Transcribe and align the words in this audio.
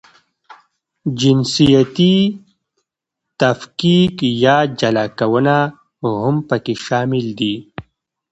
جنسیتي 1.19 2.15
تفکیک 3.39 4.15
یا 4.43 4.57
جلاکونه 4.79 5.57
هم 6.21 6.35
پکې 6.47 6.73
شامل 6.85 7.25
دي. 7.39 7.55